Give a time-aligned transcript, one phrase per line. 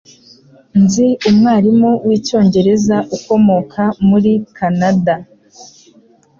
[0.81, 5.15] Nzi umwarimu wicyongereza ukomoka muri Kanada.